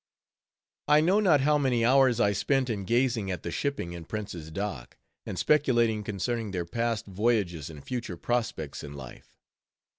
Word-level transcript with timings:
I 0.87 0.99
know 0.99 1.19
not 1.19 1.41
how 1.41 1.59
many 1.59 1.85
hours 1.85 2.19
I 2.19 2.31
spent 2.33 2.71
in 2.71 2.85
gazing 2.85 3.29
at 3.29 3.43
the 3.43 3.51
shipping 3.51 3.93
in 3.93 4.05
Prince's 4.05 4.49
Dock, 4.49 4.97
and 5.27 5.37
speculating 5.37 6.03
concerning 6.03 6.49
their 6.49 6.65
past 6.65 7.05
voyages 7.05 7.69
and 7.69 7.83
future 7.85 8.17
prospects 8.17 8.83
in 8.83 8.95
life. 8.95 9.37